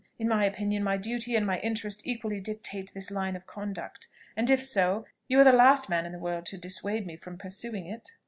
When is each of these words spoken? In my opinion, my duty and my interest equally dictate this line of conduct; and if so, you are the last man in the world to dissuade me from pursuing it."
In 0.17 0.27
my 0.27 0.45
opinion, 0.45 0.83
my 0.83 0.97
duty 0.97 1.35
and 1.35 1.45
my 1.45 1.59
interest 1.59 2.07
equally 2.07 2.39
dictate 2.39 2.91
this 2.95 3.11
line 3.11 3.35
of 3.35 3.45
conduct; 3.45 4.07
and 4.35 4.49
if 4.49 4.63
so, 4.63 5.05
you 5.27 5.39
are 5.39 5.43
the 5.43 5.51
last 5.51 5.89
man 5.89 6.07
in 6.07 6.11
the 6.11 6.17
world 6.17 6.47
to 6.47 6.57
dissuade 6.57 7.05
me 7.05 7.15
from 7.15 7.37
pursuing 7.37 7.85
it." 7.85 8.09